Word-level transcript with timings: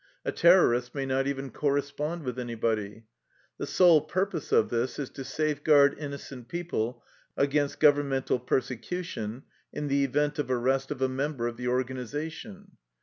A 0.25 0.31
terror 0.31 0.73
ist 0.73 0.95
may 0.95 1.05
not 1.05 1.27
even 1.27 1.51
correspond 1.51 2.23
with 2.23 2.39
anybody. 2.39 3.03
The 3.59 3.67
sole 3.67 4.01
purpose 4.01 4.51
of 4.51 4.69
this 4.71 4.97
is 4.97 5.11
to 5.11 5.23
safeguard 5.23 5.95
innocent 5.99 6.47
peo 6.47 6.63
ple 6.63 7.03
against 7.37 7.79
governmental 7.79 8.39
persecution 8.39 9.43
in 9.71 9.89
the 9.89 10.03
event 10.03 10.39
of 10.39 10.49
arrest 10.49 10.89
of 10.89 11.03
a 11.03 11.07
member 11.07 11.45
of 11.45 11.55
the 11.57 11.67
organization. 11.67 12.77